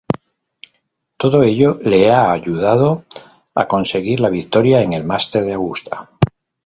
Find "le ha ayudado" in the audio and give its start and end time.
1.91-3.05